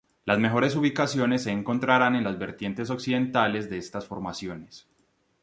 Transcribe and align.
Las 0.25 0.39
mejores 0.39 0.75
ubicaciones 0.75 1.43
se 1.43 1.51
encontrarán 1.51 2.15
en 2.15 2.23
las 2.23 2.39
vertientes 2.39 2.89
occidentales 2.89 3.69
de 3.69 3.77
estas 3.77 4.07
formaciones. 4.07 4.87